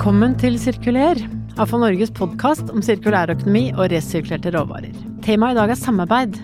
[0.00, 1.18] Velkommen til Sirkuler,
[1.60, 4.94] AFA Norges podkast om sirkulærøkonomi og resirkulerte råvarer.
[5.20, 6.38] Temaet i dag er samarbeid,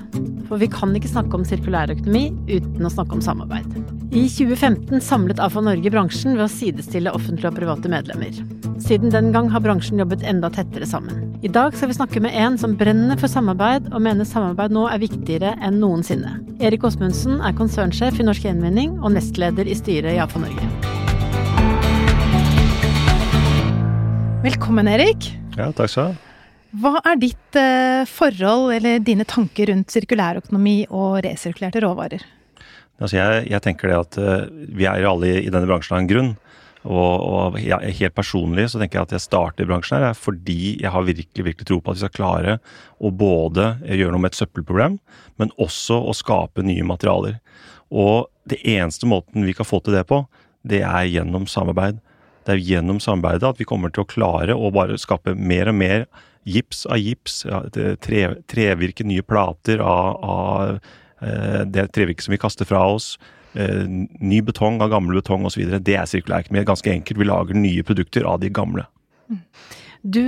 [0.51, 3.79] for vi kan ikke snakke om sirkulærøkonomi uten å snakke om samarbeid.
[4.13, 8.43] I 2015 samlet AFA Norge bransjen ved å sidestille offentlige og private medlemmer.
[8.85, 11.25] Siden den gang har bransjen jobbet enda tettere sammen.
[11.41, 14.85] I dag skal vi snakke med en som brenner for samarbeid, og mener samarbeid nå
[14.91, 16.37] er viktigere enn noensinne.
[16.61, 20.96] Erik Åsmundsen er konsernsjef i Norsk Gjenvinning og nestleder i styret i AFA Norge.
[24.45, 25.31] Velkommen, Erik.
[25.57, 26.23] Ja, takk skal du ha.
[26.77, 32.25] Hva er ditt eh, forhold eller dine tanker rundt sirkulærøkonomi og resirkulerte råvarer?
[33.01, 36.03] Altså jeg, jeg, tenker det at uh, vi er alle i, i denne bransjen av
[36.03, 36.31] en grunn.
[36.87, 40.77] Og, og jeg, helt personlig så tenker jeg at jeg starter i bransjen her fordi
[40.79, 42.59] jeg har virkelig virkelig tro på at vi skal klare
[43.03, 45.01] å både gjøre noe med et søppelproblem,
[45.41, 47.41] men også å skape nye materialer.
[47.91, 50.23] Og det eneste måten vi kan få til det på,
[50.67, 51.99] det er gjennom samarbeid.
[52.47, 55.79] Det er gjennom samarbeidet at vi kommer til å klare å bare skape mer og
[55.81, 56.07] mer
[56.47, 57.41] gips av gips,
[58.05, 60.77] tre, trevirke, nye plater av, av
[61.27, 63.17] eh, det trevirket som vi kaster fra oss.
[63.59, 65.65] Eh, ny betong av gammel betong osv.
[65.83, 66.63] Det er sirkulærøkonomi.
[66.69, 67.19] Ganske enkelt.
[67.19, 68.87] Vi lager nye produkter av de gamle.
[70.07, 70.23] Du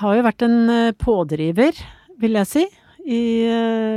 [0.00, 1.78] har jo vært en eh, pådriver,
[2.22, 2.66] vil jeg si,
[3.02, 3.22] i,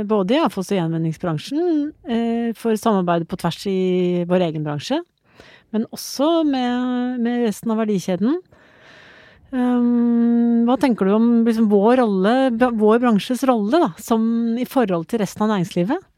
[0.06, 3.76] både i avfalls- og gjenvinningsbransjen for samarbeidet på tvers i
[4.26, 4.98] vår egen bransje
[5.74, 8.38] men også med, med resten av verdikjeden.
[9.54, 15.06] Um, hva tenker du om liksom, vår rolle, vår bransjes rolle, da, som i forhold
[15.10, 16.08] til resten av næringslivet?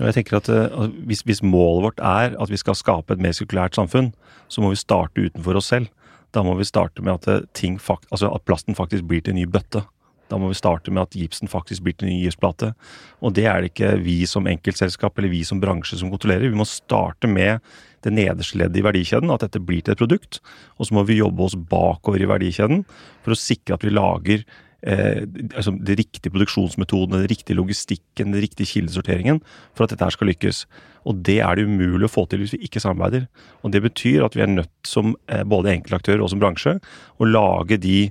[0.00, 3.36] Jeg tenker at uh, hvis, hvis, målet vårt er at vi skal skape et mer
[3.36, 4.12] sirkulært samfunn,
[4.48, 5.90] så må vi starte utenfor oss selv.
[6.32, 9.42] Da må vi starte med at, uh, fakt, altså at plasten faktisk blir til en
[9.42, 9.84] ny bøtte.
[10.30, 12.72] Da må vi starte med at gipsen faktisk blir til en ny gipsplate.
[13.18, 16.52] Og det er det ikke vi som enkeltselskap eller vi som bransje som kontrollerer.
[16.52, 17.58] Vi må starte med
[18.06, 20.40] det nederste leddet i verdikjeden, at dette blir til et produkt.
[20.78, 22.84] Og så må vi jobbe oss bakover i verdikjeden
[23.24, 24.44] for å sikre at vi lager
[24.82, 25.24] eh,
[25.54, 29.42] altså de riktige produksjonsmetodene, den riktige logistikken, den riktige kildesorteringen
[29.74, 30.64] for at dette her skal lykkes.
[31.08, 33.28] Og det er det umulig å få til hvis vi ikke samarbeider.
[33.64, 36.76] Og det betyr at vi er nødt som eh, både enkeltaktører og som bransje
[37.20, 38.04] å lage de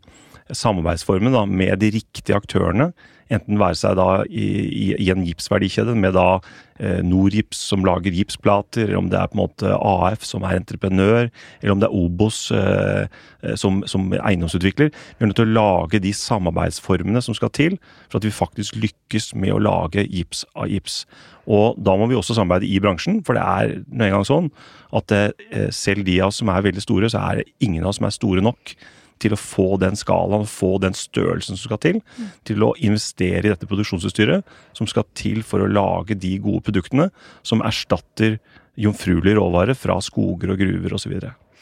[0.55, 2.91] samarbeidsformene med de riktige aktørene
[3.29, 6.39] Enten være seg da i, i, i en gipsverdikjede med da
[6.81, 10.57] eh, Norgips som lager gipsplater, eller om det er på en måte AF som er
[10.57, 11.29] entreprenør,
[11.61, 13.05] eller om det er Obos eh,
[13.53, 14.89] som, som, eiendomsutvikler.
[14.89, 17.77] Vi er nødt til å lage de samarbeidsformene som skal til
[18.09, 21.03] for at vi faktisk lykkes med å lage gips av gips.
[21.45, 24.49] Og da må vi også samarbeide i bransjen, for det er nå engang sånn
[24.97, 27.93] at eh, selv de av oss som er veldig store, så er det ingen av
[27.93, 28.73] oss som er store nok
[29.19, 31.99] til å få den skalaen, få den størrelsen som skal til,
[32.47, 34.47] til å investere i dette produksjonsutstyret
[34.77, 37.09] som skal til for å lage de gode produktene
[37.43, 38.39] som erstatter
[38.79, 41.17] jomfruelige råvarer fra skoger og gruver osv.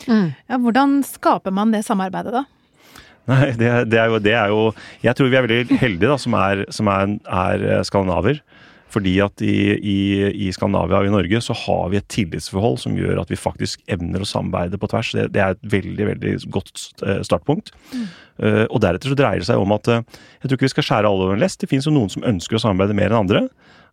[0.05, 0.29] Mm.
[0.47, 2.45] Ja, hvordan skaper man det samarbeidet, da?
[3.27, 4.61] Nei, det, det, er jo, det, er jo,
[5.03, 8.39] Jeg tror vi er veldig heldige da, som er, som er, er skandinaver.
[8.93, 9.97] Fordi at i, i,
[10.47, 13.81] i, Skandinavia og i Norge så har vi et tillitsforhold som gjør at vi faktisk
[13.91, 15.11] evner å samarbeide på tvers.
[15.17, 17.73] Det, det er et veldig veldig godt eh, startpunkt.
[17.91, 18.07] Mm.
[18.37, 20.03] Uh, og deretter så dreier det seg om at uh,
[20.43, 21.59] jeg tror ikke vi skal skjære alle over en lest.
[21.59, 23.47] Det finnes jo noen som ønsker å samarbeide mer enn andre.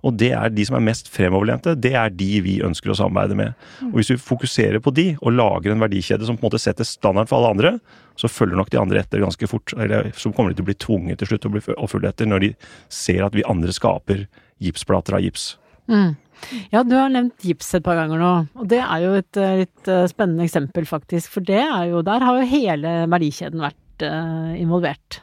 [0.04, 1.74] Og det er de som er mest fremoverlente.
[1.80, 3.54] Det er de vi ønsker å samarbeide med.
[3.80, 3.90] Mm.
[3.92, 6.88] Og hvis vi fokuserer på de, og lager en verdikjede som på en måte setter
[6.88, 7.74] standard for alle andre,
[8.20, 9.74] så følger nok de andre etter ganske fort.
[9.80, 12.52] Eller så kommer de til å bli tvunget til slutt å, følge etter, når de
[12.92, 14.26] ser at vi andre skaper
[14.62, 15.54] gipsplater av gips.
[15.90, 16.14] Mm.
[16.72, 19.60] Ja, du har nevnt gips et par ganger nå, og det er jo et eh,
[19.62, 21.30] litt eh, spennende eksempel, faktisk.
[21.36, 25.22] For det er jo, der har jo hele verdikjeden vært uh, involvert.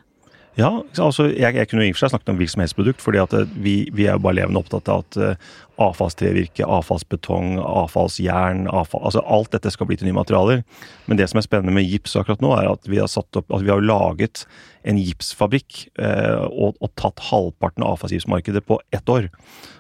[0.62, 0.70] Ja,
[1.02, 3.22] altså jeg, jeg kunne i og for seg snakket om hvilket som helst produkt, fordi
[3.22, 3.34] at
[3.64, 9.24] vi, vi er jo bare levende opptatt av at uh, avfallstrevirke, avfallsbetong, avfallsjern, avfall, altså
[9.26, 10.62] alt dette skal bli til nye materialer.
[11.08, 13.64] Men det som er spennende med gips akkurat nå, er at vi har opp, at
[13.64, 14.44] vi har laget
[14.88, 19.30] en gipsfabrikk eh, og, og, tatt halvparten av avfallsgipsmarkedet på ett år.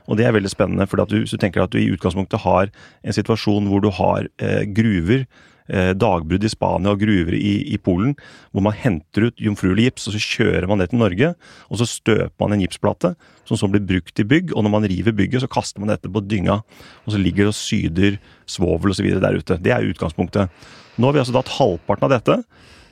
[0.09, 2.73] Og det er veldig spennende, for hvis du tenker at du i utgangspunktet har
[3.05, 7.77] en situasjon hvor du har eh, gruver eh, dagbrudd i Spania og gruver i, i,
[7.79, 8.15] Polen,
[8.51, 11.29] hvor man henter ut jomfruelig gips, og så kjører man det til Norge.
[11.69, 13.13] Og så støper man en gipsplate
[13.47, 16.11] som så blir brukt i bygg, og når man river bygget, så kaster man dette
[16.11, 16.59] på dynga.
[17.05, 18.19] Og så ligger det og syder
[18.49, 19.07] svovel osv.
[19.21, 19.59] der ute.
[19.61, 20.51] Det er utgangspunktet.
[20.97, 22.41] Nå har vi altså tatt halvparten av dette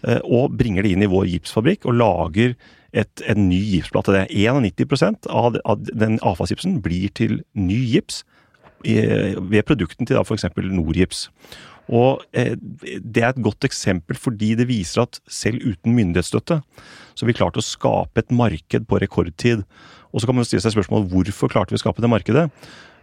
[0.08, 2.56] Eh, og bringer det inn i vår gipsfabrikk og lager
[2.96, 4.16] et, en ny gipsplate.
[4.16, 8.24] Det er 91 av, av den avfallsgipsen blir til ny gips
[8.80, 10.46] ved produkten til f.eks.
[10.56, 11.26] Norgips.
[11.90, 17.26] Og eh, Det er et godt eksempel fordi det viser at selv uten myndighetsstøtte så
[17.26, 19.66] har vi klart å skape et marked på rekordtid.
[20.10, 22.48] Og så kan man stille seg spørsmål hvorfor klarte vi å skape det markedet.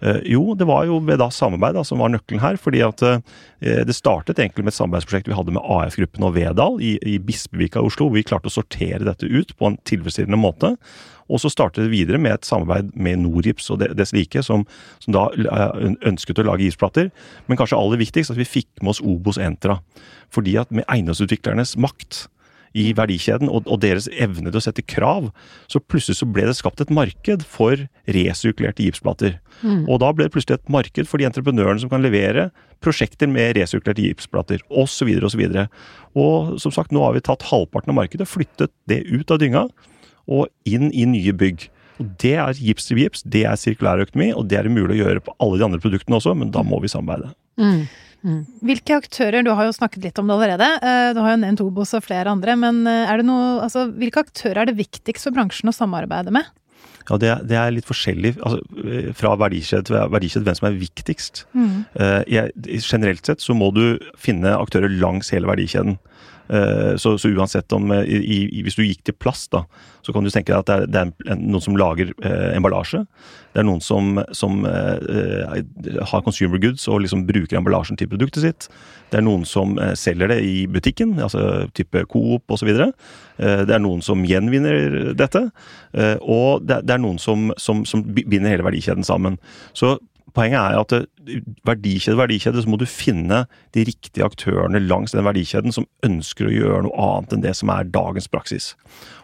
[0.05, 2.58] Eh, jo, det var jo ved da samarbeid da, som var nøkkelen her.
[2.61, 3.20] fordi at eh,
[3.61, 7.81] Det startet egentlig med et samarbeidsprosjekt vi hadde med AF-gruppen og Vedal i, i Bispevika
[7.81, 8.08] i Oslo.
[8.08, 10.76] hvor Vi klarte å sortere dette ut på en tilfredsstillende måte.
[11.26, 14.62] Og så startet det videre med et samarbeid med Norips og dets like, som,
[15.02, 17.11] som, da eh, ønsket å lage isplater.
[17.47, 19.81] Men kanskje aller viktigst at vi fikk med oss Obos Entra.
[20.35, 22.26] Fordi at med eiendomsutviklernes makt
[22.76, 25.31] i verdikjeden og, og, deres evne til å sette krav,
[25.73, 29.38] så plutselig så ble det skapt et marked for resirkulerte gipsplater.
[29.62, 29.84] Mm.
[29.88, 32.50] Og da ble det plutselig et marked for de entreprenørene som kan levere
[32.84, 35.14] prosjekter med resirkulerte gipsplater, osv.
[35.25, 35.44] osv.
[35.46, 35.78] Og,
[36.20, 39.67] og som sagt, nå har vi tatt halvparten av markedet, flyttet det ut av dynga
[40.26, 41.69] og inn i nye bygg.
[42.02, 44.99] Og Det er gips til gips, det er sirkulær økonomi, og det er det mulig
[44.99, 47.32] å gjøre på alle de andre produktene også, men da må vi samarbeide.
[47.56, 47.87] Mm.
[48.26, 48.43] Mm.
[48.67, 51.62] Hvilke aktører, du har jo snakket litt om det allerede, eh, du har jo nevnt
[51.62, 55.28] Obos og flere andre, men eh, er det noe, altså, hvilke aktører er det viktigst
[55.28, 56.49] for bransjen å samarbeide med?
[57.06, 60.81] Ja, det, det er litt forskjellig altså, eh, fra verdikjede til verdikjede hvem som er
[60.81, 61.44] viktigst.
[61.55, 61.76] Mm.
[62.26, 63.84] Jeg, generelt sett så må du
[64.19, 66.00] finne aktører langs hele verdikjeden.
[66.48, 69.64] Eh, så, så, uansett om eh, i, Hvis du gikk til plast, da,
[70.06, 73.02] så kan du tenke deg at det er, det er noen som lager eh, emballasje.
[73.56, 75.62] Det er noen som, som eh,
[76.10, 78.69] har consumer goods og liksom bruker emballasjen til produktet sitt.
[79.10, 82.70] Det er noen som eh, selger det i butikken, altså type Coop osv.
[82.76, 85.49] Eh, det er noen som gjenvinner dette.
[85.96, 89.40] Eh, og det, det er noen som, som, som binder hele verdikjeden sammen.
[89.75, 89.96] Så
[90.37, 90.94] poenget er at
[91.67, 93.44] verdikjede, verdikjede, så må du finne
[93.75, 97.73] de riktige aktørene langs den verdikjeden som ønsker å gjøre noe annet enn det som
[97.73, 98.75] er dagens praksis.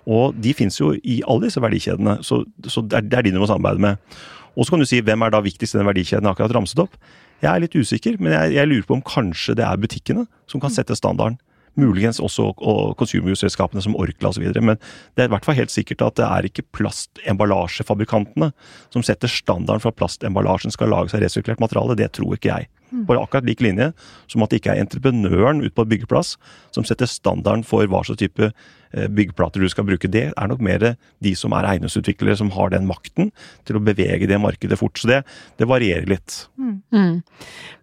[0.08, 3.34] Og de finnes jo i alle disse verdikjedene, så, så det, er, det er de
[3.36, 4.18] du må samarbeide med.
[4.56, 6.98] Og så kan du si hvem er da viktigst i den verdikjeden akkurat ramset opp.
[7.42, 10.62] Jeg er litt usikker, men jeg, jeg lurer på om kanskje det er butikkene som
[10.62, 11.38] kan sette standarden.
[11.80, 14.44] Muligens også og consumer-selskapene som Orkla osv.
[14.60, 14.76] Men
[15.16, 18.52] det er i hvert fall helt sikkert at det er ikke plastemballasjefabrikantene
[18.92, 21.98] som setter standarden for at plastemballasjen skal lages av resirkulert materiale.
[21.98, 22.70] Det tror ikke jeg.
[22.92, 23.06] Mm.
[23.08, 23.88] På akkurat lik linje
[24.28, 26.34] som at det ikke er entreprenøren ute på byggeplass
[26.76, 30.10] som setter standarden for hva slags type eh, byggeplater du skal bruke.
[30.12, 30.84] Det er nok mer
[31.24, 33.32] de som er eiendomsutviklere, som har den makten
[33.64, 35.00] til å bevege det markedet fort.
[35.00, 35.22] Så det,
[35.56, 36.42] det varierer litt.
[36.60, 36.76] Mm.
[36.92, 37.14] Mm.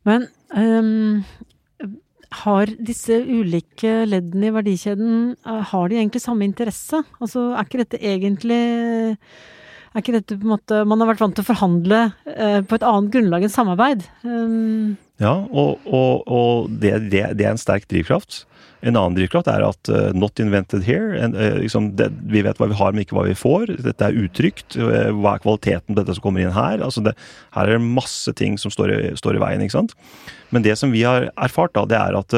[0.10, 1.26] Men um,
[2.30, 7.02] har disse ulike leddene i verdikjeden eh, har de egentlig samme interesse?
[7.20, 8.60] Altså, er ikke dette egentlig
[9.90, 12.78] er ikke dette på en måte Man har vært vant til å forhandle eh, på
[12.78, 14.06] et annet grunnlag enn samarbeid.
[14.22, 18.44] Um, ja, og, og, og det, det, det, er en sterk drivkraft.
[18.80, 21.18] En annen drivkraft er at uh, 'not invented here'.
[21.20, 23.76] En, uh, liksom det, vi vet hva vi har, men ikke hva vi får.
[23.84, 24.78] Dette er utrygt.
[24.80, 26.80] Uh, hva er kvaliteten på dette som kommer inn her?
[26.86, 29.64] Altså her er det masse ting som står i, står i, veien.
[29.66, 29.96] ikke sant?
[30.56, 32.38] Men det som vi har erfart, da, det er at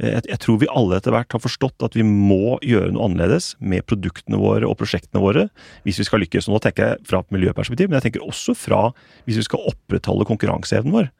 [0.00, 3.52] jeg, jeg tror vi alle etter hvert har forstått at vi må gjøre noe annerledes
[3.60, 5.48] med produktene våre og prosjektene våre
[5.84, 6.48] hvis vi skal lykkes.
[6.48, 8.86] Og nå tenker jeg fra et miljøperspektiv, men jeg tenker også fra
[9.26, 11.10] hvis vi skal opprettholde konkurranseevnen vår.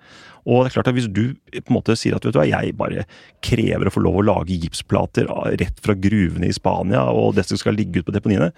[0.46, 2.46] Og det er klart at Hvis du på en måte sier at vet du hva,
[2.48, 3.04] jeg bare
[3.44, 5.28] krever å få lov å lage gipsplater
[5.60, 8.50] rett fra gruvene i Spania, og dette skal ligge ut på deponiene,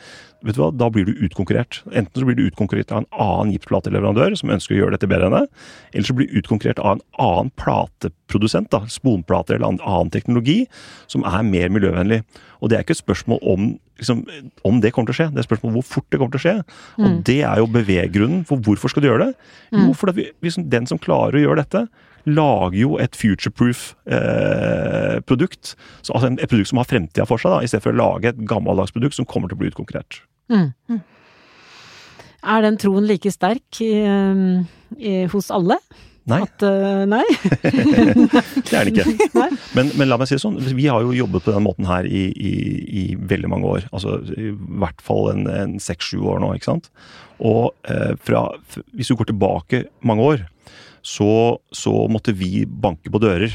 [0.47, 1.83] vet du hva, da blir du utkonkurrert.
[1.91, 5.31] Enten så blir du utkonkurrert av en annen gipsplateleverandør som ønsker å gjøre dette bedre
[5.31, 5.63] enn deg,
[5.93, 10.63] eller så blir du utkonkurrert av en annen plateprodusent, da, sponplater eller annen teknologi,
[11.11, 12.23] som er mer miljøvennlig.
[12.63, 14.23] Og det er ikke et spørsmål om, liksom,
[14.69, 16.35] om det kommer til å skje, det er spørsmålet spørsmål om hvor fort det kommer
[16.35, 16.55] til å skje.
[16.97, 17.05] Mm.
[17.05, 19.51] Og det er jo beveggrunnen for hvorfor skal du gjøre det.
[19.73, 19.85] Mm.
[19.91, 21.85] Jo, liksom, den som klarer å gjøre dette,
[22.23, 25.75] lager jo et future-proof eh, produkt.
[26.03, 28.31] Så, altså et produkt som har fremtida for seg, da, i stedet for å lage
[28.31, 30.23] et gammeldags produkt som kommer til å bli utkonkurrert.
[30.53, 30.71] Mm.
[30.93, 31.03] mm.
[32.43, 33.93] Er den troen like sterk i,
[34.99, 35.77] i, hos alle?
[36.31, 36.39] Nei.
[36.45, 37.25] At, uh, nei?
[38.69, 39.49] det er det ikke.
[39.75, 42.07] Men, men, la meg si det sånn, vi har jo jobbet på den måten her
[42.07, 42.53] i, i,
[43.03, 43.89] i veldig mange år.
[43.91, 46.93] Altså i hvert fall en seks-sju år nå, ikke sant.
[47.43, 48.47] Og eh, fra,
[48.95, 50.47] hvis du går tilbake mange år,
[51.03, 53.51] så, så, måtte vi banke på dører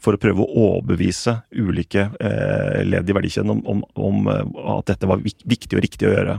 [0.00, 4.44] for å prøve å overbevise ulike eh, ledd i verdikjeden om, om, om, eh,
[4.76, 6.38] at dette var viktig og riktig å gjøre.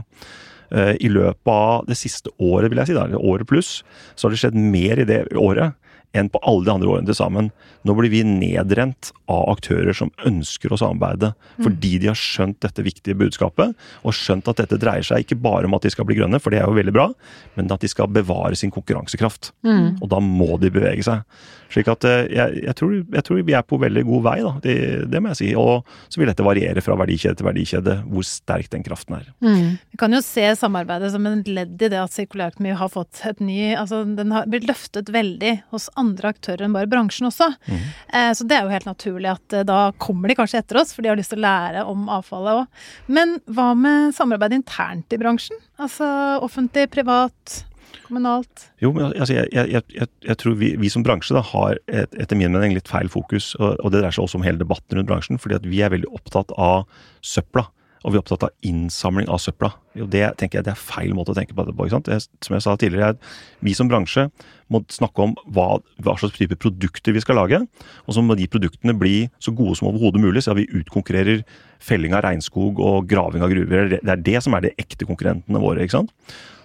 [0.72, 3.80] Eh, I løpet av det siste året, vil jeg si, da, året pluss,
[4.16, 5.76] så har det skjedd mer i det året
[6.16, 7.50] enn på alle de andre årene til sammen.
[7.88, 12.84] Nå blir vi nedrent av aktører som ønsker å samarbeide, fordi de har skjønt dette
[12.84, 13.72] viktige budskapet,
[14.04, 16.52] og skjønt at dette dreier seg ikke bare om at de skal bli grønne, for
[16.52, 17.08] det er jo veldig bra,
[17.56, 19.52] men at de skal bevare sin konkurransekraft.
[19.66, 19.98] Mm.
[20.02, 21.24] Og da må de bevege seg.
[21.72, 24.52] Slik at eh, jeg, jeg, tror, jeg, tror, vi er på veldig god vei, da.
[24.64, 24.76] Det,
[25.08, 25.50] det, må jeg si.
[25.58, 29.30] Og så vil dette variere fra verdikjede til verdikjede, hvor sterk den kraften er.
[29.44, 29.78] Mm.
[29.94, 33.40] Vi kan jo se samarbeidet som en ledd i det at sirkulærøkonomi har fått et
[33.42, 37.48] ny Altså den har blitt løftet veldig hos andre aktører enn bare bransjen også.
[37.66, 37.82] Mm.
[38.18, 40.94] Eh, så det er jo helt naturlig at eh, da kommer de kanskje etter oss,
[40.94, 42.86] for de har lyst til å lære om avfallet òg.
[43.12, 45.60] Men hva med samarbeid internt i bransjen?
[45.82, 46.08] Altså
[46.44, 47.62] offentlig, privat,
[48.06, 48.68] kommunalt?
[48.82, 52.18] Jo, men altså, jeg, jeg, jeg, jeg tror vi, vi, som bransje da, har et,
[52.20, 53.52] etter min mening litt feil fokus.
[53.60, 55.40] Og, og det dreier seg også om hele debatten rundt bransjen.
[55.42, 56.84] fordi at vi er veldig opptatt av
[57.24, 57.68] søpla.
[58.02, 59.72] Og vi er opptatt av innsamling av søpla.
[60.00, 61.88] Og det tenker jeg det er feil måte å tenke på det på.
[61.88, 63.18] som jeg sa tidligere,
[63.60, 64.28] vi som bransje
[64.72, 67.60] må snakke om hva, hva, slags type produkter vi skal lage.
[68.06, 71.44] Og så må de produktene bli så gode som overhodet mulig, så vi utkonkurrerer
[71.82, 73.98] felling av regnskog og graving av gruver.
[73.98, 75.84] Det er det som er de ekte konkurrentene våre.
[75.84, 76.12] ikke sant?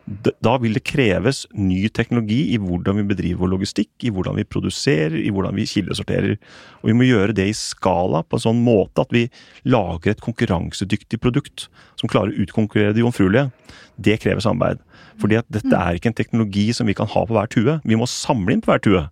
[0.07, 4.45] Da vil det kreves ny teknologi i hvordan vi bedriver vår logistikk, i hvordan vi
[4.47, 6.37] produserer, i hvordan vi kildesorterer.
[6.79, 9.25] Og vi må gjøre det i skala på en sånn måte at vi
[9.67, 11.67] lager et konkurransedyktig produkt
[11.99, 13.49] som klarer å utkonkurrere det jomfruelige.
[13.99, 14.79] Det krever samarbeid.
[15.19, 17.79] Fordi at dette er ikke en teknologi som vi kan ha på hver tue.
[17.83, 19.03] Vi må samle inn på hver tue.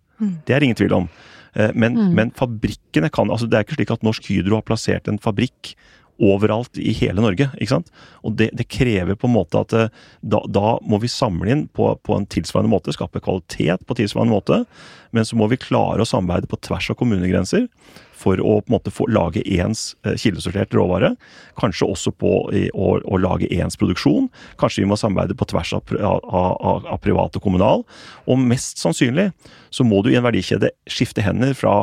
[0.48, 1.10] Det er ingen tvil om.
[1.56, 2.16] Eh, men, mm.
[2.16, 5.74] men fabrikkene kan altså Det er ikke slik at Norsk Hydro har plassert en fabrikk
[6.22, 7.50] overalt i hele Norge.
[7.60, 7.92] ikke sant?
[8.24, 11.66] Og det, det krever på en måte at eh, da, da, må vi samle inn
[11.68, 14.62] på, på, en tilsvarende måte, skape kvalitet på tilsvarende måte.
[15.16, 17.70] Men så må vi klare å samarbeide på tvers av kommunegrenser
[18.16, 21.14] for å på en måte få lage ens eh, kildesortert råvare.
[21.60, 24.30] Kanskje også på å, å, lage ens produksjon.
[24.60, 27.86] Kanskje vi må samarbeide på tvers av, av, av privat og kommunal.
[28.28, 29.30] Og mest sannsynlig
[29.74, 31.76] så må du i en verdikjede skifte hender fra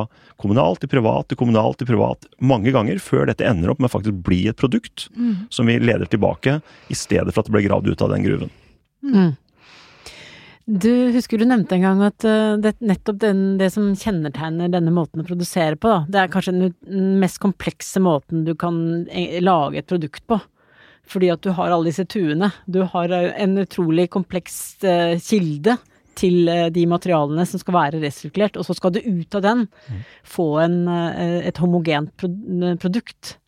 [0.42, 4.24] kommunal til privat til kommunal til privat mange ganger før dette ender opp med faktisk
[4.26, 5.46] bli et produkt mm.
[5.54, 6.58] som vi leder tilbake,
[6.90, 8.52] i stedet for at det ble gravd ut av den gruven.
[9.06, 9.30] Mm.
[10.64, 14.92] Du husker du nevnte en gang at uh, det, nettopp den, det som kjennetegner denne
[14.94, 18.76] måten å produsere på, da, det er kanskje den mest komplekse måten du kan
[19.10, 20.38] eh, lage et produkt på.
[21.10, 22.52] Fordi at du har alle disse tuene.
[22.70, 24.78] Du har eh, en utrolig kompleks
[25.26, 25.80] kilde
[26.14, 30.00] til de materialene som skal være resirkulert, og så skal du ut av den mm.
[30.28, 30.76] få en,
[31.48, 33.38] et homogent produkt.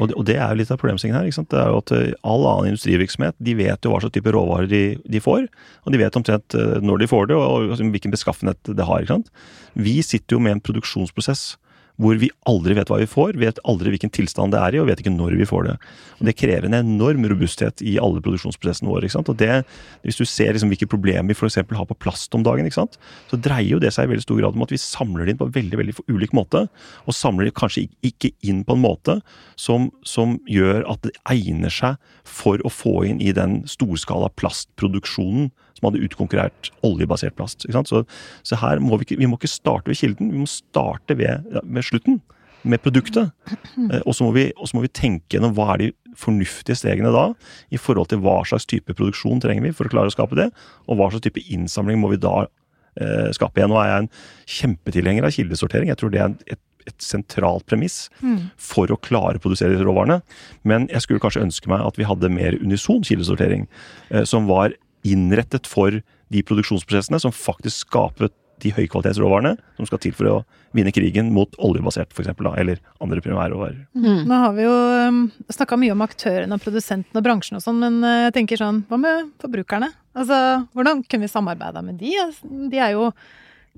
[0.00, 1.28] Og det, og det, er jo litt av problemstillingen her.
[1.28, 1.50] ikke sant?
[1.52, 4.70] Det er jo at eh, All annen industrivirksomhet de vet jo hva slags type råvarer
[4.70, 5.48] de, de, får.
[5.84, 9.04] Og de vet omtrent eh, når de får det, og, og hvilken beskaffenhet det har.
[9.04, 9.32] ikke sant?
[9.76, 11.52] Vi sitter jo med en produksjonsprosess
[12.00, 14.88] hvor vi aldri vet hva vi får, vet aldri hvilken tilstand det er i, og
[14.88, 15.74] vet ikke når vi får det.
[16.20, 19.04] Og Det krever en enorm robusthet i alle produksjonsprosessene våre.
[19.04, 19.28] ikke sant?
[19.28, 19.64] Og det,
[20.02, 21.56] Hvis du ser liksom hvilke problemer vi f.eks.
[21.60, 22.98] har på plast om dagen, ikke sant?
[23.28, 25.40] så dreier jo det seg i veldig stor grad om at vi samler det inn
[25.42, 26.66] på veldig veldig ulik måte.
[27.06, 29.20] Og samler det kanskje ikke inn på en måte
[29.60, 35.50] som, som gjør at det egner seg for å få inn i den storskala plastproduksjonen
[35.80, 37.64] som hadde utkonkurrert oljebasert plast.
[37.64, 38.04] Så,
[38.42, 41.48] så, her må vi, ikke, vi må ikke starte ved kilden, vi må starte ved,
[41.50, 42.20] ja, ved slutten.
[42.62, 43.32] Med produktet.
[43.90, 44.34] Eh, og så må,
[44.76, 47.30] må, vi tenke gjennom hva er de fornuftige stegene da,
[47.72, 50.50] i forhold til hva slags type produksjon trenger vi for å klare å skape det,
[50.86, 53.72] og hva slags type innsamling må vi da eh, skape igjen.
[53.72, 54.10] Nå er jeg en
[54.58, 55.88] kjempetilhenger av kildesortering.
[55.90, 58.50] Jeg tror det er et, et sentralt premiss mm.
[58.60, 60.20] for å klare å produsere disse råvarene.
[60.68, 63.66] Men jeg skulle kanskje ønske meg at vi hadde mer unison kildesortering,
[64.12, 64.76] eh, som var
[65.06, 68.30] innrettet for de produksjonsprosessene som faktisk skaper
[68.60, 70.36] de høykvalitetsråvarene som skal til for å
[70.76, 72.30] vinne krigen mot oljebasert f.eks.,
[72.60, 73.82] eller andre primærråvarer.
[73.96, 74.22] Mm.
[74.28, 74.76] Nå har vi jo
[75.08, 78.60] um, snakka mye om aktørene og produsentene og bransjen og sånn, men uh, jeg tenker
[78.60, 79.90] sånn, hva med forbrukerne?
[80.18, 80.40] Altså,
[80.76, 82.16] hvordan kunne vi samarbeida med de?
[82.26, 83.12] Altså, de er jo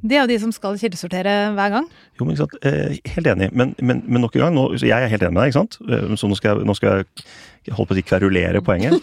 [0.02, 1.84] det er jo de som skal kildesortere hver gang.
[2.18, 2.54] Jo, men ikke sant?
[2.66, 5.44] Eh, helt enig, men, men, men, nok en gang, nå, jeg er helt enig med
[5.44, 5.76] deg, ikke sant?
[5.84, 8.96] Eh, så nå skal jeg, nå skal jeg holde på å si kverulere poenget.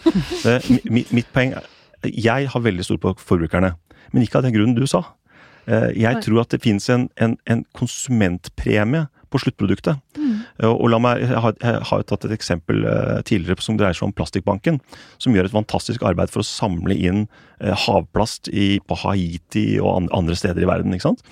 [0.92, 1.70] mitt, mitt poeng er
[2.08, 3.74] jeg har veldig stor på forbrukerne,
[4.12, 5.04] men ikke av den grunnen du sa.
[5.70, 10.00] Eh, jeg tror at det finnes en, en, en konsumentpremie på sluttproduktet.
[10.18, 10.30] Mm.
[10.66, 14.08] Og la meg, Jeg har, jeg har tatt et eksempel eh, tidligere som dreier seg
[14.08, 14.80] om Plastikkbanken,
[15.22, 17.26] som gjør et fantastisk arbeid for å samle inn
[17.60, 20.96] eh, havplast i, på Haiti og andre steder i verden.
[20.96, 21.22] ikke sant?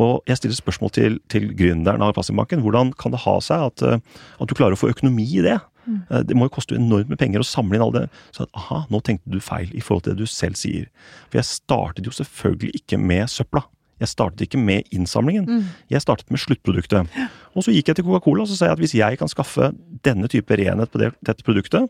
[0.00, 2.64] Og Jeg stiller spørsmål til, til gründeren av Plastikkbanken.
[2.64, 5.58] Hvordan kan det ha seg at, at du klarer å få økonomi i det?
[5.84, 6.00] Mm.
[6.28, 8.22] Det må jo koste enormt med penger å samle inn alle det.
[8.36, 10.88] Så at, aha, nå tenkte du feil i forhold til det du selv sier.
[11.28, 13.64] For jeg startet jo selvfølgelig ikke med søpla.
[14.02, 15.46] Jeg startet ikke med innsamlingen.
[15.46, 15.70] Mm.
[15.92, 17.22] Jeg startet med sluttproduktet.
[17.54, 19.70] Og så gikk jeg til Coca-Cola og så sa jeg at hvis jeg kan skaffe
[20.06, 21.86] denne type renhet på det, dette produktet,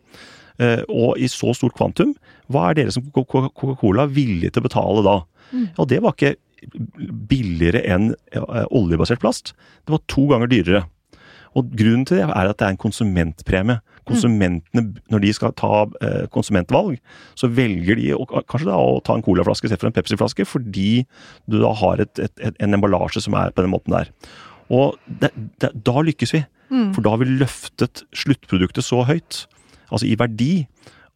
[0.60, 2.12] uh, og i så stort kvantum,
[2.52, 5.18] hva er dere som Coca-Cola villige til å betale da?
[5.52, 5.68] Mm.
[5.80, 6.34] Og det var ikke
[7.32, 9.54] billigere enn uh, oljebasert plast.
[9.86, 10.84] Det var to ganger dyrere.
[11.58, 13.80] Og grunnen til det er at det er en konsumentpremie.
[14.08, 16.96] Konsumentene, når de skal ta eh, konsumentvalg,
[17.38, 21.04] så velger de å, kanskje da å ta en colaflaske istedenfor en Pepsi-flaske, fordi
[21.46, 24.10] du da har et, et, et, en emballasje som er på den måten der.
[24.72, 25.30] Og det,
[25.62, 26.42] det, da lykkes vi.
[26.72, 26.90] Mm.
[26.96, 29.44] For da har vi løftet sluttproduktet så høyt,
[29.90, 30.52] altså i verdi,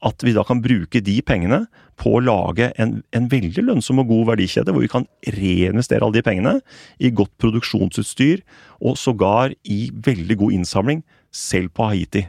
[0.04, 1.62] at vi da kan bruke de pengene
[1.96, 6.18] på å lage en, en veldig lønnsom og god verdikjede, hvor vi kan reinvestere alle
[6.18, 6.54] de pengene
[7.00, 8.42] i godt produksjonsutstyr,
[8.84, 12.26] og sågar i veldig god innsamling, selv på Haiti.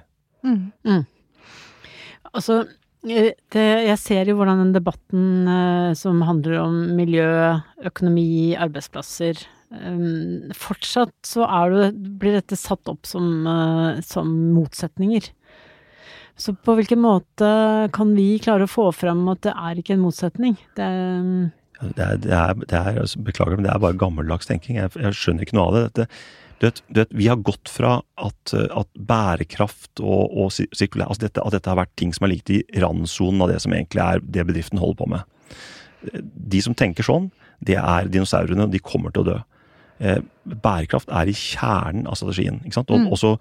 [0.48, 0.72] Mm.
[0.88, 1.04] Mm.
[2.32, 2.62] Altså,
[3.08, 7.28] eh, det, jeg ser jo hvordan den debatten eh, som handler om miljø,
[7.88, 15.32] økonomi, arbeidsplasser eh, Fortsatt så er det, blir dette satt opp som, eh, som motsetninger.
[16.38, 17.48] Så på hvilken måte
[17.96, 20.58] kan vi klare å få fram at det er ikke en motsetning?
[20.78, 20.90] Det,
[21.78, 24.78] Det er, det er, det er altså, Beklager, men det er bare gammeldags tenking.
[24.78, 25.84] Jeg, jeg skjønner ikke noe av det.
[25.88, 26.08] Dette,
[26.58, 31.28] du vet, du vet, vi har gått fra at, at bærekraft og, og sirkulær altså
[31.28, 34.02] dette, At dette har vært ting som har ligget i randsonen av det som egentlig
[34.02, 35.60] er det bedriften holder på med.
[36.54, 37.30] De som tenker sånn,
[37.66, 39.38] det er dinosaurene, og de kommer til å dø.
[40.00, 42.62] Eh, bærekraft er i kjernen av strategien.
[42.64, 42.92] ikke sant?
[42.92, 43.12] Og, Mm.
[43.12, 43.40] også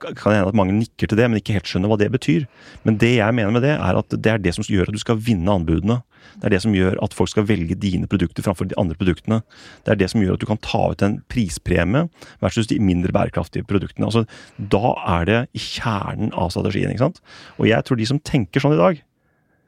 [0.00, 2.46] kan det hende at mange nikker til det, men ikke helt skjønner hva det betyr.
[2.84, 4.98] Men det jeg mener med det, er at det er det som gjør at du
[4.98, 6.02] skal vinne anbudene.
[6.40, 9.42] Det er det som gjør at folk skal velge dine produkter framfor de andre produktene.
[9.84, 12.08] Det er det som gjør at du kan ta ut en prispremie
[12.40, 14.06] versus de mindre bærekraftige produktene.
[14.08, 14.26] Altså,
[14.58, 16.90] da er det i kjernen av strategien.
[16.90, 17.20] ikke sant?
[17.58, 19.02] Og jeg tror de som tenker sånn i dag,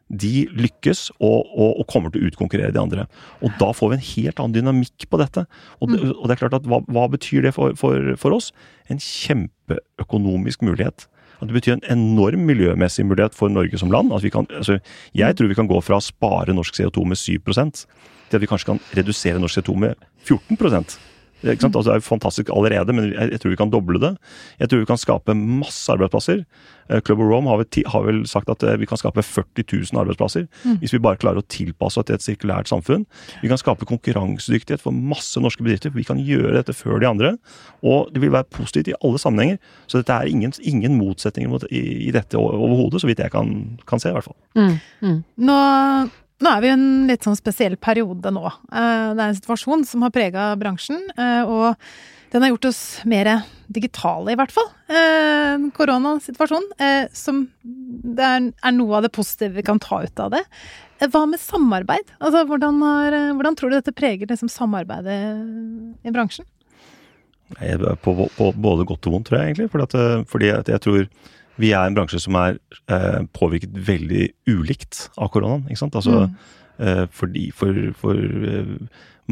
[0.07, 3.07] de lykkes og, og, og kommer til å utkonkurrere de andre.
[3.43, 5.47] Og da får vi en helt annen dynamikk på dette.
[5.81, 8.53] Og det, og det er klart at hva, hva betyr det for, for, for oss?
[8.93, 11.09] En kjempeøkonomisk mulighet.
[11.41, 14.15] At det betyr en enorm miljømessig mulighet for Norge som land.
[14.33, 14.79] Kan, altså,
[15.17, 17.85] jeg tror vi kan gå fra å spare norsk CO2 med 7%
[18.27, 20.57] til at vi kanskje kan redusere norsk CO2 med 14
[21.43, 21.77] det er, ikke sant?
[21.77, 24.13] Altså, det er jo fantastisk allerede, men jeg, jeg tror vi kan doble det.
[24.61, 26.43] Jeg tror vi kan skape masse arbeidsplasser.
[26.89, 29.67] Eh, Club of Rome har vel, har vel sagt at eh, vi kan skape 40
[29.93, 30.47] 000 arbeidsplasser.
[30.81, 33.05] Hvis vi bare klarer å tilpasse oss til et sirkulært samfunn.
[33.43, 35.93] Vi kan skape konkurransedyktighet for masse norske bedrifter.
[35.93, 37.37] for Vi kan gjøre dette før de andre.
[37.85, 39.59] Og det vil være positivt i alle sammenhenger.
[39.87, 43.79] Så dette er ingen, ingen motsetninger mot, i, i dette overhodet, så vidt jeg kan,
[43.87, 44.39] kan se, i hvert fall.
[44.57, 45.19] mm, mm.
[45.47, 45.61] Nå,
[46.43, 48.45] nå er vi i en litt sånn spesiell periode nå.
[48.47, 51.77] Eh, Det er en situasjon som har prega bransjen, eh, og
[52.33, 53.31] den har gjort oss mer
[53.73, 54.67] digitale, i hvert fall.
[54.89, 57.09] Eh, Koronasituasjonen.
[57.17, 60.43] Som det er, noe av det positive vi kan ta ut av det.
[61.01, 62.13] Hva med samarbeid?
[62.21, 65.17] Altså, hvordan, har, hvordan tror du dette preger liksom, samarbeidet
[66.05, 66.47] i bransjen?
[67.61, 69.71] Jeg På, på både godt og vondt, tror jeg egentlig.
[69.71, 71.09] Fordi, at, fordi at jeg tror
[71.61, 72.59] vi er en bransje som er
[72.93, 75.67] eh, påvirket veldig ulikt av koronaen.
[75.69, 75.99] ikke sant?
[75.99, 76.27] Altså,
[76.79, 78.73] eh, fordi for, for eh,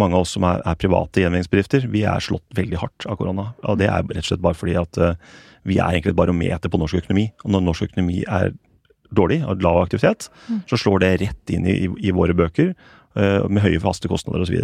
[0.00, 3.50] mange av oss som er, er private gjenvinningsbedrifter, vi er slått veldig hardt av korona.
[3.68, 5.16] Og det er rett og slett bare fordi at eh,
[5.68, 7.28] vi er egentlig et barometer på norsk økonomi.
[7.44, 8.52] Og når norsk økonomi er
[9.14, 10.26] dårlig og lav aktivitet,
[10.66, 12.72] så slår det rett inn i, i, i våre bøker.
[13.14, 14.56] eh, med høye faste kostnader osv.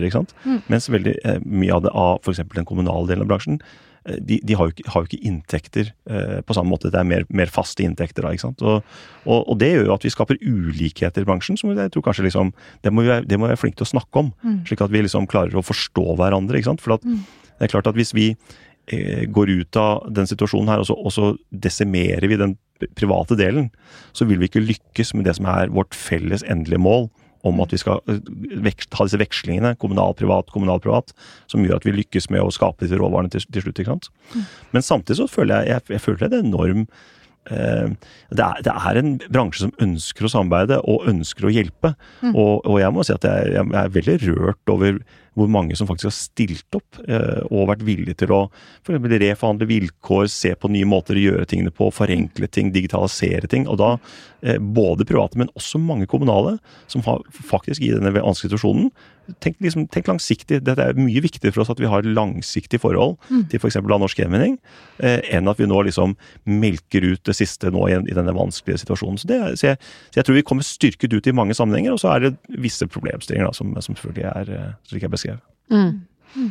[0.45, 0.61] Mm.
[0.71, 2.43] Mens veldig eh, mye av det av f.eks.
[2.57, 3.61] den kommunale delen av bransjen,
[4.07, 6.89] de, de har, jo ikke, har jo ikke inntekter eh, på samme måte.
[6.93, 8.63] Det er mer, mer faste inntekter da, ikke sant.
[8.65, 8.81] Og,
[9.27, 12.25] og, og det gjør jo at vi skaper ulikheter i bransjen, som jeg tror kanskje
[12.29, 14.33] liksom Det må vi være, det må vi være flinke til å snakke om.
[14.47, 14.59] Mm.
[14.71, 16.59] Slik at vi liksom klarer å forstå hverandre.
[16.59, 16.81] ikke sant.
[16.85, 17.21] For at Mm.
[17.59, 18.27] det er klart at hvis vi
[18.89, 22.57] eh, går ut av den situasjonen her, og så, og så desimerer vi den
[22.97, 23.71] private delen,
[24.17, 27.11] så vil vi ikke lykkes med det som er vårt felles endelige mål
[27.47, 28.19] om at vi skal eh,
[28.97, 31.15] ha disse vekslingene, kommunal-privat, kommunal-privat,
[31.51, 33.81] som gjør at vi lykkes med å skape disse råvarene til, til slutt.
[33.81, 34.11] ikke sant?
[34.75, 36.85] Men samtidig så føler jeg, jeg, jeg føler det er enorm
[37.51, 37.89] eh,
[38.29, 41.95] det, er, det er en bransje som ønsker å samarbeide og ønsker å hjelpe.
[42.35, 45.03] Og, og jeg må si at jeg, jeg er veldig rørt over
[45.39, 48.41] hvor mange som faktisk har stilt opp eh, og vært villige til å
[48.83, 53.51] for eksempel reforhandle vilkår, se på nye måter å gjøre tingene på, forenkle ting, digitalisere
[53.51, 53.69] ting.
[53.71, 53.93] Og da
[54.43, 56.59] eh, både private, men også mange kommunale,
[56.91, 58.91] som har faktisk i denne vanskelige situasjonen
[59.39, 60.59] Tenk, liksom, tenk langsiktig.
[60.67, 63.19] Dette er mye viktigere for oss at vi har langsiktig forhold
[63.51, 63.79] til f.eks.
[63.79, 64.57] av norsk gjenvinning,
[64.99, 66.17] eh, enn at vi nå liksom
[66.51, 69.21] melker ut det siste nå i, i denne vanskelige situasjonen.
[69.21, 72.03] Så, det, så, jeg, så jeg tror vi kommer styrket ut i mange sammenhenger, og
[72.03, 75.39] så er det visse problemstillinger da, som, som selvfølgelig er eh, slik jeg beskrev.
[75.71, 76.51] Mm.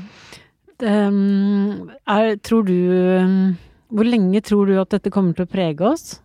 [0.80, 2.72] Um, er, tror du
[3.20, 3.58] um,
[3.92, 6.22] Hvor lenge tror du at dette kommer til å prege oss?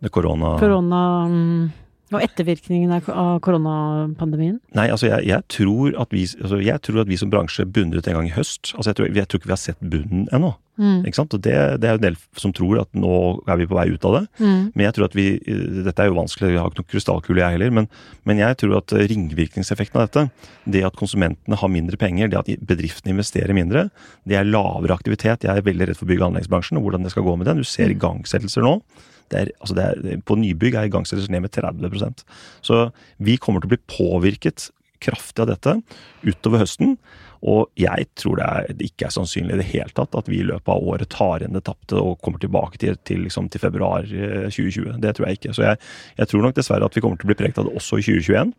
[0.00, 0.54] Det korona...
[0.60, 1.66] Korona um,
[2.10, 4.58] og ettervirkningene av koronapandemien?
[4.76, 8.00] Nei, altså jeg, jeg, tror at vi, altså jeg tror at vi som bransje bunner
[8.00, 8.72] ut en gang i høst.
[8.76, 10.54] Altså jeg tror, jeg tror ikke vi har sett bunnen ennå.
[10.80, 11.02] Mm.
[11.04, 11.34] Ikke sant?
[11.36, 13.12] Og det, det er jo en del som tror at nå
[13.50, 14.22] er vi på vei ut av det.
[14.40, 14.62] Mm.
[14.72, 15.26] Men jeg tror at vi
[15.84, 17.74] Dette er jo vanskelig, jeg har ikke noen krystallkule jeg heller.
[17.80, 17.90] Men,
[18.28, 22.66] men jeg tror at ringvirkningseffekten av dette, det at konsumentene har mindre penger, det at
[22.72, 23.88] bedriftene investerer mindre,
[24.28, 25.44] det er lavere aktivitet.
[25.46, 27.60] Jeg er veldig redd for bygg- og anleggsbransjen og hvordan det skal gå med den.
[27.60, 28.78] Du ser igangsettelser nå.
[29.30, 32.24] Det er, altså det er, på nybygg er igangsettelsen ned med 30%
[32.66, 32.82] Så
[33.22, 35.76] vi kommer til å bli påvirket kraftig av dette
[36.26, 36.96] utover høsten.
[37.40, 40.42] Og jeg tror det, er, det ikke er sannsynlig i det hele tatt at vi
[40.42, 43.62] i løpet av året tar igjen det tapte og kommer tilbake til, til, liksom, til
[43.62, 44.90] februar 2020.
[44.90, 45.54] Eh, det tror jeg ikke.
[45.56, 45.80] Så jeg,
[46.18, 48.04] jeg, tror nok dessverre at vi kommer til å bli pregt av det også i
[48.04, 48.52] 2021.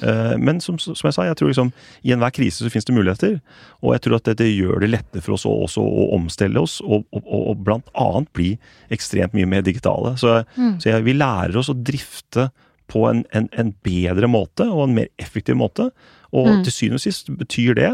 [0.00, 1.72] Uh, men som, som, jeg sa, jeg tror liksom
[2.06, 3.36] i enhver krise så finnes det muligheter.
[3.82, 7.08] Og jeg tror at dette gjør det lettere for oss også å omstille oss, og,
[7.10, 8.52] og, og blant annet bli
[8.94, 10.14] ekstremt mye mer digitale.
[10.20, 10.76] Så, mm.
[10.82, 12.50] så jeg, vi lærer oss å drifte
[12.90, 15.90] på en, en, en, bedre måte og en mer effektiv måte.
[16.30, 16.62] Og mm.
[16.66, 17.90] til syvende og sist betyr det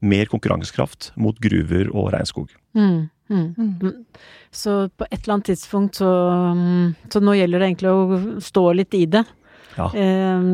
[0.00, 2.52] mer konkurransekraft mot gruver og regnskog.
[2.78, 3.48] Mm, mm.
[3.58, 4.04] Mm.
[4.54, 6.08] Så på et eller annet tidspunkt så
[6.56, 9.24] mm, Så nå gjelder det egentlig å stå litt i det.
[9.78, 9.86] Ja.
[9.94, 10.46] Eh,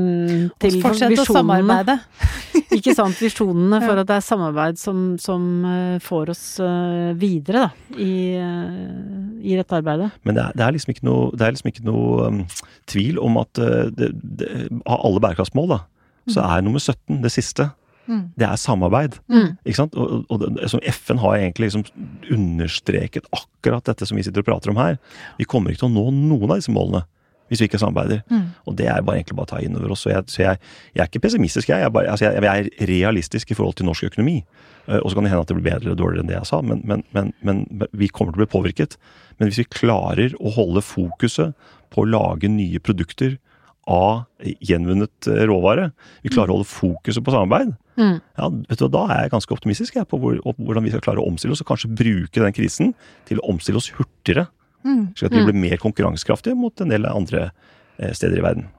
[0.61, 1.97] til Fortsette å samarbeide.
[2.77, 3.17] ikke sant.
[3.23, 8.17] Visjonene for at det er samarbeid som, som uh, får oss uh, videre da, i,
[8.37, 10.11] uh, i, dette arbeidet.
[10.29, 12.43] Men det er, det er, liksom ikke noe, det er liksom ikke noe um,
[12.91, 13.63] tvil om at
[13.97, 14.51] det, det,
[14.85, 15.81] av alle bærekraftsmål, da,
[16.29, 16.45] så mm.
[16.51, 17.71] er nummer 17 det siste.
[18.07, 18.23] Mm.
[18.38, 19.19] Det er samarbeid.
[19.33, 19.55] Mm.
[19.64, 19.97] Ikke sant?
[19.97, 21.85] Og, og, og FN har egentlig liksom
[22.35, 24.99] understreket akkurat dette som vi sitter og prater om her.
[25.40, 27.05] Vi kommer ikke til å nå noen av disse målene
[27.49, 28.23] hvis vi ikke samarbeider.
[28.33, 28.47] Mm.
[28.69, 30.05] Og det er bare egentlig bare å ta inn over oss.
[30.07, 30.61] Så jeg, så jeg,
[30.95, 31.85] jeg er ikke pessimistisk, jeg.
[31.85, 32.40] Jeg, bare, altså jeg.
[32.40, 34.38] er realistisk i forhold til norsk økonomi.
[34.88, 36.51] Uh, og så kan det hende at det blir bedre eller dårligere enn det jeg
[36.51, 37.62] sa, men, men, men, men,
[37.93, 38.97] vi kommer til å bli påvirket.
[39.38, 41.53] Men hvis vi klarer å holde fokuset
[41.95, 43.37] på å lage nye produkter
[43.90, 44.25] av
[44.64, 45.90] gjenvunnet eh, råvare,
[46.25, 48.14] vi klarer å holde fokuset på samarbeid, mm.
[48.38, 51.23] ja, vet du, da er jeg ganske optimistisk jeg, på hvor, hvordan vi skal klare
[51.23, 52.94] å omstille oss, og kanskje bruke den krisen
[53.29, 54.49] til å omstille oss hurtigere.
[54.85, 55.12] Mm.
[55.16, 55.51] Slik at vi mm.
[55.51, 58.73] blir mer konkurransekraftige mot en del andre eh, steder i verden.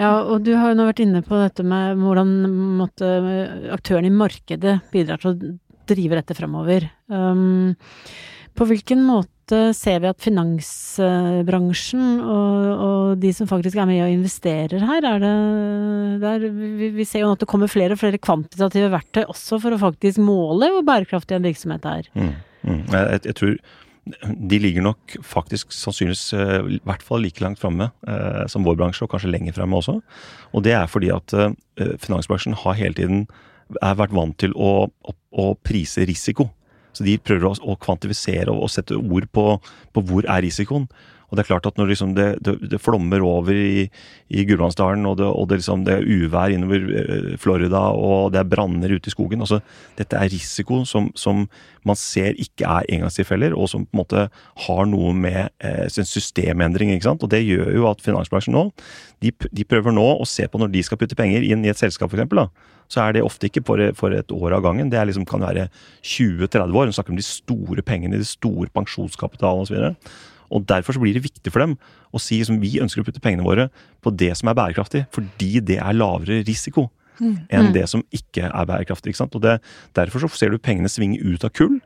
[0.00, 2.30] Ja, og du har jo nå vært inne på dette med hvordan
[2.78, 3.08] måtte,
[3.74, 5.54] aktørene i markedet bidrar til å
[5.90, 6.86] drive dette fremover.
[7.10, 7.74] Um,
[8.56, 14.12] på hvilken måte ser vi at finansbransjen og, og, de som faktisk er med og
[14.12, 15.32] investerer her, er det
[16.22, 19.74] der, vi, vi, ser jo at det kommer flere og flere kvantitative verktøy også for
[19.74, 22.10] å faktisk måle hvor bærekraftig en virksomhet er.
[22.14, 22.82] Mm, mm.
[22.94, 23.56] Jeg, jeg, tror
[24.50, 28.78] de ligger nok faktisk sannsynligvis eh, i hvert fall like langt framme eh, som vår
[28.80, 29.98] bransje, og kanskje lenger fremme også.
[30.56, 31.52] Og det er fordi at eh,
[32.00, 33.26] finansbransjen har hele tiden
[33.70, 36.48] vært vant til å, å, å prise risiko.
[36.96, 39.46] Så de prøver å, å kvantifisere og, og, sette ord på,
[39.94, 40.88] på hvor er risikoen.
[41.30, 43.86] Og det er klart at når liksom det, det, det, flommer over i,
[44.28, 48.50] i Gudbrandsdalen, og, det, og liksom, det, er uvær innover eh, Florida, og det er
[48.50, 49.60] branner ute i skogen altså,
[49.98, 51.46] Dette er risiko som, som
[51.86, 54.26] man ser ikke er engangstilfeller, og som på en måte
[54.66, 56.92] har noe med eh, systemendring.
[56.94, 57.22] ikke sant?
[57.24, 58.68] Og det gjør jo at finansbransjen nå
[59.22, 61.80] de, de, prøver nå å se på når de skal putte penger inn i et
[61.80, 62.50] selskap, f.eks
[62.90, 64.90] så er det ofte ikke for, for et år av gangen.
[64.90, 65.68] Det liksom, kan være
[66.02, 66.90] 20-30 år.
[66.90, 69.76] Hun snakker om de store pengene, de store pensjonskapitalene osv.
[70.50, 71.76] Og, derfor så blir det viktig for dem
[72.12, 73.68] å si som vi ønsker å putte pengene våre
[74.04, 76.88] på det som er bærekraftig, fordi det er lavere risiko
[77.20, 77.36] mm.
[77.48, 77.74] enn mm.
[77.76, 79.12] det som ikke er bærekraftig.
[79.12, 79.36] ikke sant?
[79.38, 79.58] Og det,
[79.98, 81.78] Derfor så ser du pengene svinge ut av kull.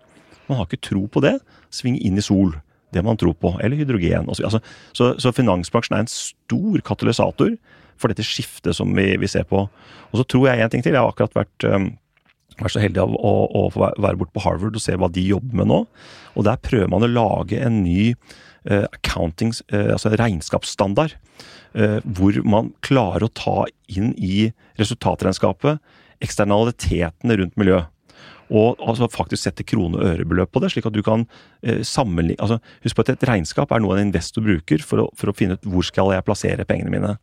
[0.48, 1.38] Man har ikke tro på det.
[1.74, 2.54] Svinge inn i sol.
[2.94, 3.54] Det man tror på.
[3.64, 4.28] Eller hydrogen.
[4.32, 4.60] Så, altså,
[4.94, 7.56] så, så finansbransjen er en stor katalysator
[8.00, 9.66] for dette skiftet som vi, vi ser på.
[10.10, 10.94] Og så tror jeg en ting til.
[10.96, 11.92] Jeg har akkurat vært, um,
[12.60, 15.60] vært så heldig å, å, få være borte på Harvard og se hva de jobber
[15.60, 15.80] med nå.
[16.34, 21.16] Og der prøver man å lage en ny uh, accounting, uh, altså regnskapsstandard.
[21.74, 25.82] Uh, hvor man klarer å ta inn i resultatregnskapet
[26.22, 27.82] eksternalitetene rundt miljø
[28.52, 31.26] og altså faktisk sette krone- og ørebeløp på det, slik at du kan
[31.62, 35.10] eh, sammenligne altså, Husk på at et regnskap er noe en investor bruker for å,
[35.16, 37.14] for å, finne ut hvor skal jeg plassere pengene mine.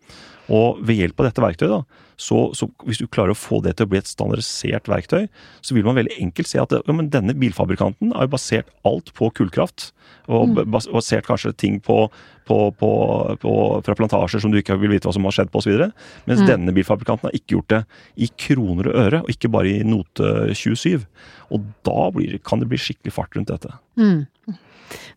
[0.51, 3.75] Og ved hjelp av dette verktøyet, da, så, så, hvis du klarer å få det
[3.77, 5.25] til å bli et standardisert verktøy,
[5.65, 9.89] så vil man veldig enkelt se at ja, denne bilfabrikanten har basert alt på kullkraft.
[10.29, 10.59] Og mm.
[10.93, 12.03] basert kanskje ting på,
[12.49, 13.53] på, på,
[13.85, 15.87] fra plantasjer som du ikke vil vite hva som har skjedd på osv.
[16.29, 16.47] Mens mm.
[16.49, 17.81] denne bilfabrikanten har ikke gjort det
[18.21, 21.07] i kroner og øre, og ikke bare i note 27.
[21.51, 23.73] Og da blir, kan det bli skikkelig fart rundt dette.
[23.99, 24.27] Mm.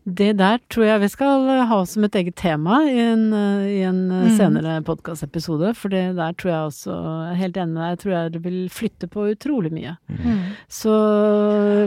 [0.05, 3.23] Det der tror jeg vi skal ha som et eget tema i en,
[3.67, 4.35] i en mm.
[4.37, 5.73] senere podkastepisode.
[5.77, 6.97] For det der tror jeg også
[7.31, 7.93] er helt enig med deg.
[7.95, 9.95] Jeg tror jeg det vil flytte på utrolig mye.
[10.07, 10.39] Mm.
[10.71, 10.95] Så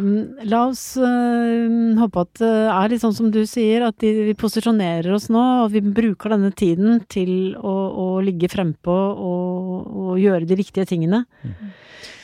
[0.04, 0.18] mm,
[0.50, 4.36] la oss uh, håpe at det er litt sånn som du sier, at de, vi
[4.38, 10.14] posisjonerer oss nå, og vi bruker denne tiden til å, å ligge frempå og, og,
[10.18, 11.22] gjøre de riktige tingene.
[11.46, 11.70] Mm.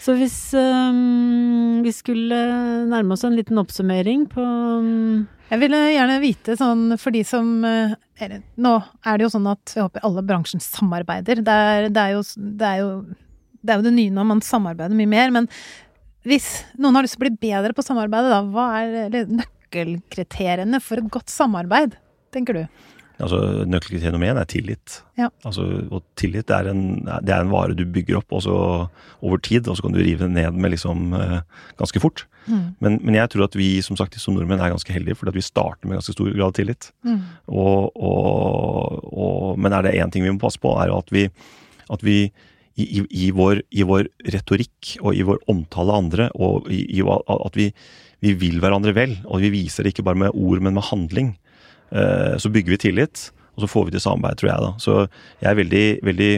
[0.05, 2.41] Så hvis um, vi skulle
[2.91, 7.49] nærme oss en liten oppsummering på um jeg ville gjerne vite, sånn for de som
[7.69, 8.73] er, Nå
[9.05, 11.43] er det jo sånn at jeg håper alle bransjen samarbeider.
[11.45, 12.89] Det er, det, er jo, det, er jo,
[13.61, 15.35] det er jo det nye når man samarbeider mye mer.
[15.35, 15.49] Men
[16.27, 16.49] hvis
[16.81, 21.13] noen har lyst til å bli bedre på samarbeidet, da, hva er nøkkelkriteriene for et
[21.13, 21.99] godt samarbeid,
[22.35, 22.65] tenker du?
[23.23, 23.39] Altså,
[23.71, 24.97] Nøkkelkriterium nummer én er tillit.
[25.21, 25.29] Ja.
[25.47, 28.55] Altså, og tillit er en, det er en vare du bygger opp også
[29.23, 31.37] over tid, og så kan du rive ned med liksom eh,
[31.79, 32.25] ganske fort.
[32.49, 32.65] Mm.
[32.83, 35.39] Men, men jeg tror at vi som sagt som nordmenn er ganske heldige, fordi at
[35.39, 36.91] vi starter med ganske stor grad av tillit.
[37.07, 37.21] Mm.
[37.55, 41.29] Og, og, og, men er det én ting vi må passe på, er at vi,
[41.95, 42.19] at vi
[42.75, 47.59] i, i, i, vår, i vår retorikk og i vår omtale av andre, og at
[47.59, 47.71] vi,
[48.25, 51.35] vi vil hverandre vel, og vi viser det ikke bare med ord, men med handling.
[51.93, 54.67] Eh, så bygger vi tillit, og så får vi til samarbeid, tror jeg.
[54.67, 54.71] da.
[54.83, 54.95] Så
[55.43, 56.33] jeg er veldig, veldig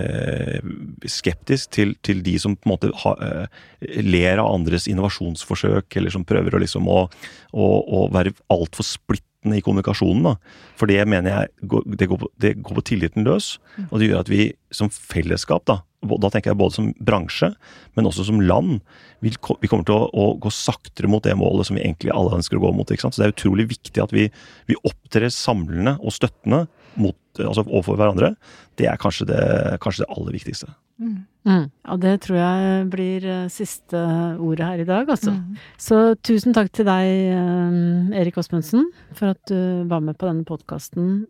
[0.00, 0.70] eh,
[1.06, 6.14] skeptisk til, til, de som på en måte ha, eh, ler av andres innovasjonsforsøk, eller
[6.14, 7.04] som prøver å liksom å,
[7.52, 7.66] å,
[8.00, 10.32] å være altfor splittende i kommunikasjonen.
[10.32, 10.34] da.
[10.78, 13.54] For det mener jeg det, går på, det går på tilliten løs,
[13.90, 17.50] og det gjør at vi som fellesskap, da, da tenker jeg både som bransje,
[17.96, 18.78] men også som land,
[19.20, 22.38] vi, vi kommer til å, å, gå saktere mot det målet som vi egentlig alle
[22.38, 22.88] ønsker å gå mot.
[22.88, 23.16] ikke sant?
[23.16, 24.28] Så det er utrolig viktig at vi,
[24.70, 26.64] vi opptrer samlende og støttende
[27.00, 28.32] mot, altså overfor hverandre.
[28.80, 29.42] Det er kanskje det,
[29.84, 30.72] kanskje det aller viktigste.
[31.00, 31.18] Mm.
[31.48, 31.66] Mm.
[31.88, 34.00] Ja, det tror jeg blir eh, siste
[34.36, 35.32] ordet her i dag, altså.
[35.32, 35.60] Mm.
[35.80, 40.44] Så tusen takk til deg, eh, Erik Osmundsen, for at du var med på denne
[40.48, 41.22] podkasten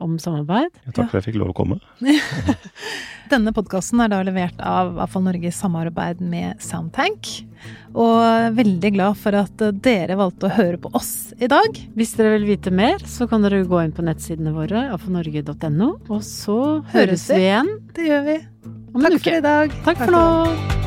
[0.00, 0.72] om samarbeid.
[0.92, 1.80] Takk for at jeg fikk lov å komme.
[3.32, 7.32] Denne podkasten er da levert av Avfall Norge i samarbeid med Soundtank.
[7.96, 11.80] Og veldig glad for at dere valgte å høre på oss i dag.
[11.98, 16.24] Hvis dere vil vite mer, så kan dere gå inn på nettsidene våre, avfallnorge.no, og
[16.26, 16.60] så
[16.94, 17.76] høres vi igjen.
[17.96, 18.40] Det gjør vi.
[18.94, 19.30] Om en Takk uke.
[19.30, 19.80] for i dag.
[19.90, 20.85] Takk for nå.